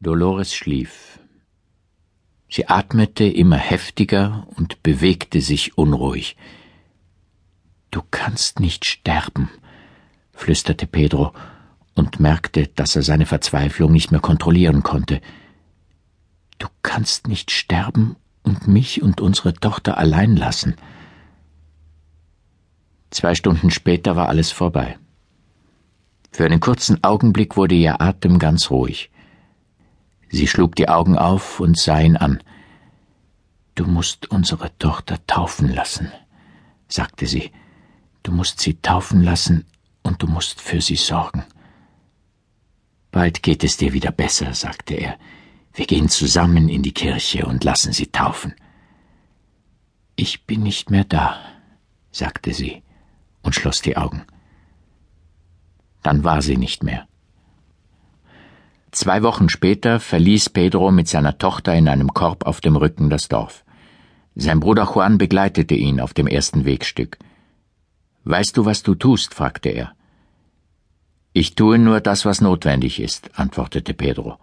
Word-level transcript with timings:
Dolores 0.00 0.54
schlief. 0.54 1.18
Sie 2.48 2.68
atmete 2.68 3.24
immer 3.24 3.56
heftiger 3.56 4.46
und 4.54 4.80
bewegte 4.84 5.40
sich 5.40 5.76
unruhig. 5.76 6.36
Du 7.90 8.02
kannst 8.08 8.60
nicht 8.60 8.84
sterben, 8.84 9.50
flüsterte 10.32 10.86
Pedro 10.86 11.32
und 11.96 12.20
merkte, 12.20 12.68
dass 12.68 12.94
er 12.94 13.02
seine 13.02 13.26
Verzweiflung 13.26 13.90
nicht 13.90 14.12
mehr 14.12 14.20
kontrollieren 14.20 14.84
konnte. 14.84 15.20
Du 16.58 16.68
kannst 16.82 17.26
nicht 17.26 17.50
sterben 17.50 18.14
und 18.44 18.68
mich 18.68 19.02
und 19.02 19.20
unsere 19.20 19.52
Tochter 19.52 19.98
allein 19.98 20.36
lassen. 20.36 20.76
Zwei 23.10 23.34
Stunden 23.34 23.72
später 23.72 24.14
war 24.14 24.28
alles 24.28 24.52
vorbei. 24.52 24.96
Für 26.30 26.44
einen 26.44 26.60
kurzen 26.60 27.02
Augenblick 27.02 27.56
wurde 27.56 27.74
ihr 27.74 28.00
Atem 28.00 28.38
ganz 28.38 28.70
ruhig. 28.70 29.10
Sie 30.30 30.46
schlug 30.46 30.76
die 30.76 30.88
Augen 30.88 31.16
auf 31.16 31.60
und 31.60 31.78
sah 31.78 32.00
ihn 32.00 32.16
an. 32.16 32.42
Du 33.74 33.86
musst 33.86 34.30
unsere 34.30 34.76
Tochter 34.78 35.24
taufen 35.26 35.68
lassen, 35.68 36.12
sagte 36.88 37.26
sie. 37.26 37.50
Du 38.22 38.32
musst 38.32 38.60
sie 38.60 38.74
taufen 38.74 39.22
lassen 39.22 39.64
und 40.02 40.22
du 40.22 40.26
musst 40.26 40.60
für 40.60 40.80
sie 40.80 40.96
sorgen. 40.96 41.44
Bald 43.10 43.42
geht 43.42 43.64
es 43.64 43.76
dir 43.76 43.92
wieder 43.92 44.10
besser, 44.10 44.52
sagte 44.52 44.94
er. 44.94 45.18
Wir 45.72 45.86
gehen 45.86 46.08
zusammen 46.08 46.68
in 46.68 46.82
die 46.82 46.92
Kirche 46.92 47.46
und 47.46 47.64
lassen 47.64 47.92
sie 47.92 48.08
taufen. 48.08 48.54
Ich 50.16 50.44
bin 50.44 50.62
nicht 50.62 50.90
mehr 50.90 51.04
da, 51.04 51.38
sagte 52.10 52.52
sie 52.52 52.82
und 53.42 53.54
schloss 53.54 53.80
die 53.80 53.96
Augen. 53.96 54.24
Dann 56.02 56.24
war 56.24 56.42
sie 56.42 56.56
nicht 56.56 56.82
mehr. 56.82 57.07
Zwei 59.00 59.22
Wochen 59.22 59.48
später 59.48 60.00
verließ 60.00 60.50
Pedro 60.50 60.90
mit 60.90 61.06
seiner 61.06 61.38
Tochter 61.38 61.72
in 61.72 61.88
einem 61.88 62.12
Korb 62.14 62.44
auf 62.44 62.60
dem 62.60 62.74
Rücken 62.74 63.10
das 63.10 63.28
Dorf. 63.28 63.64
Sein 64.34 64.58
Bruder 64.58 64.90
Juan 64.92 65.18
begleitete 65.18 65.76
ihn 65.76 66.00
auf 66.00 66.14
dem 66.14 66.26
ersten 66.26 66.64
Wegstück. 66.64 67.16
Weißt 68.24 68.56
du, 68.56 68.64
was 68.64 68.82
du 68.82 68.96
tust? 68.96 69.34
fragte 69.34 69.68
er. 69.68 69.92
Ich 71.32 71.54
tue 71.54 71.78
nur 71.78 72.00
das, 72.00 72.24
was 72.24 72.40
notwendig 72.40 72.98
ist, 72.98 73.30
antwortete 73.38 73.94
Pedro. 73.94 74.38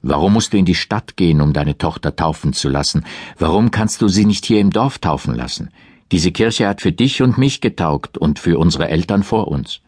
Warum 0.00 0.34
musst 0.34 0.52
du 0.52 0.58
in 0.58 0.64
die 0.64 0.76
Stadt 0.76 1.16
gehen, 1.16 1.40
um 1.40 1.52
deine 1.52 1.76
Tochter 1.76 2.14
taufen 2.14 2.52
zu 2.52 2.68
lassen? 2.68 3.04
Warum 3.36 3.72
kannst 3.72 4.00
du 4.00 4.06
sie 4.06 4.26
nicht 4.26 4.44
hier 4.44 4.60
im 4.60 4.70
Dorf 4.70 5.00
taufen 5.00 5.34
lassen? 5.34 5.70
Diese 6.12 6.30
Kirche 6.30 6.68
hat 6.68 6.82
für 6.82 6.92
dich 6.92 7.20
und 7.20 7.36
mich 7.36 7.60
getaugt 7.60 8.16
und 8.16 8.38
für 8.38 8.60
unsere 8.60 8.86
Eltern 8.90 9.24
vor 9.24 9.48
uns. 9.48 9.80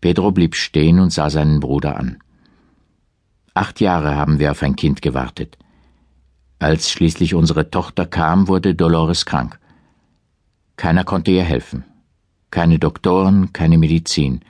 Pedro 0.00 0.32
blieb 0.32 0.56
stehen 0.56 0.98
und 0.98 1.12
sah 1.12 1.28
seinen 1.28 1.60
Bruder 1.60 1.98
an. 1.98 2.22
Acht 3.58 3.80
Jahre 3.80 4.14
haben 4.14 4.38
wir 4.38 4.52
auf 4.52 4.62
ein 4.62 4.76
Kind 4.76 5.02
gewartet. 5.02 5.58
Als 6.60 6.92
schließlich 6.92 7.34
unsere 7.34 7.72
Tochter 7.72 8.06
kam, 8.06 8.46
wurde 8.46 8.76
Dolores 8.76 9.26
krank. 9.26 9.58
Keiner 10.76 11.02
konnte 11.02 11.32
ihr 11.32 11.42
helfen. 11.42 11.82
Keine 12.52 12.78
Doktoren, 12.78 13.52
keine 13.52 13.76
Medizin. 13.76 14.42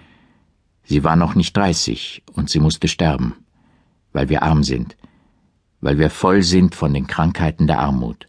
Sie 0.84 1.04
war 1.04 1.16
noch 1.16 1.34
nicht 1.34 1.56
dreißig 1.56 2.22
und 2.34 2.50
sie 2.50 2.60
musste 2.60 2.86
sterben, 2.86 3.34
weil 4.12 4.28
wir 4.28 4.42
arm 4.42 4.62
sind, 4.62 4.94
weil 5.80 5.96
wir 5.96 6.10
voll 6.10 6.42
sind 6.42 6.74
von 6.74 6.92
den 6.92 7.06
Krankheiten 7.06 7.66
der 7.66 7.78
Armut. 7.78 8.28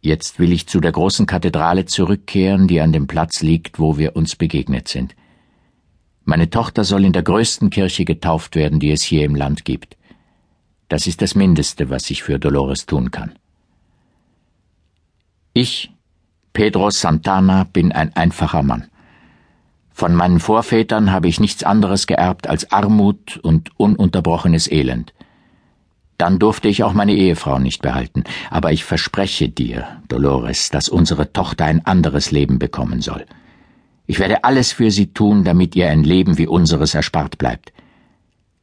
Jetzt 0.00 0.40
will 0.40 0.50
ich 0.50 0.66
zu 0.66 0.80
der 0.80 0.90
großen 0.90 1.26
Kathedrale 1.26 1.84
zurückkehren, 1.84 2.66
die 2.66 2.80
an 2.80 2.92
dem 2.92 3.06
Platz 3.06 3.40
liegt, 3.40 3.78
wo 3.78 3.98
wir 3.98 4.16
uns 4.16 4.34
begegnet 4.34 4.88
sind. 4.88 5.14
Meine 6.28 6.50
Tochter 6.50 6.84
soll 6.84 7.06
in 7.06 7.14
der 7.14 7.22
größten 7.22 7.70
Kirche 7.70 8.04
getauft 8.04 8.54
werden, 8.54 8.80
die 8.80 8.90
es 8.90 9.00
hier 9.00 9.24
im 9.24 9.34
Land 9.34 9.64
gibt. 9.64 9.96
Das 10.90 11.06
ist 11.06 11.22
das 11.22 11.34
Mindeste, 11.34 11.88
was 11.88 12.10
ich 12.10 12.22
für 12.22 12.38
Dolores 12.38 12.84
tun 12.84 13.10
kann. 13.10 13.32
Ich, 15.54 15.90
Pedro 16.52 16.90
Santana, 16.90 17.64
bin 17.64 17.92
ein 17.92 18.14
einfacher 18.14 18.62
Mann. 18.62 18.88
Von 19.90 20.14
meinen 20.14 20.38
Vorvätern 20.38 21.12
habe 21.12 21.28
ich 21.28 21.40
nichts 21.40 21.64
anderes 21.64 22.06
geerbt 22.06 22.46
als 22.46 22.70
Armut 22.72 23.38
und 23.38 23.70
ununterbrochenes 23.80 24.70
Elend. 24.70 25.14
Dann 26.18 26.38
durfte 26.38 26.68
ich 26.68 26.82
auch 26.82 26.92
meine 26.92 27.14
Ehefrau 27.14 27.58
nicht 27.58 27.80
behalten, 27.80 28.24
aber 28.50 28.70
ich 28.70 28.84
verspreche 28.84 29.48
dir, 29.48 30.02
Dolores, 30.08 30.68
dass 30.68 30.90
unsere 30.90 31.32
Tochter 31.32 31.64
ein 31.64 31.86
anderes 31.86 32.32
Leben 32.32 32.58
bekommen 32.58 33.00
soll. 33.00 33.24
Ich 34.10 34.18
werde 34.18 34.42
alles 34.42 34.72
für 34.72 34.90
sie 34.90 35.12
tun, 35.12 35.44
damit 35.44 35.76
ihr 35.76 35.90
ein 35.90 36.02
Leben 36.02 36.38
wie 36.38 36.46
unseres 36.46 36.94
erspart 36.94 37.36
bleibt. 37.36 37.74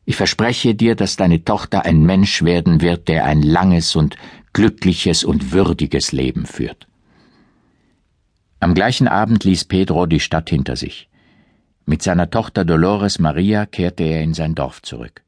Ich 0.03 0.15
verspreche 0.15 0.73
dir, 0.73 0.95
dass 0.95 1.17
deine 1.17 1.45
Tochter 1.45 1.85
ein 1.85 2.03
Mensch 2.03 2.41
werden 2.41 2.81
wird, 2.81 3.07
der 3.07 3.25
ein 3.25 3.43
langes 3.43 3.95
und 3.95 4.17
glückliches 4.53 5.23
und 5.23 5.51
würdiges 5.51 6.11
Leben 6.11 6.47
führt. 6.47 6.87
Am 8.59 8.73
gleichen 8.73 9.07
Abend 9.07 9.43
ließ 9.43 9.65
Pedro 9.65 10.07
die 10.07 10.19
Stadt 10.19 10.49
hinter 10.49 10.75
sich. 10.75 11.09
Mit 11.85 12.01
seiner 12.01 12.31
Tochter 12.31 12.65
Dolores 12.65 13.19
Maria 13.19 13.67
kehrte 13.67 14.03
er 14.03 14.23
in 14.23 14.33
sein 14.33 14.55
Dorf 14.55 14.81
zurück. 14.81 15.21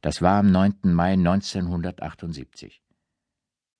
Das 0.00 0.22
war 0.22 0.38
am 0.38 0.50
9. 0.52 0.74
Mai 0.84 1.12
1978. 1.12 2.83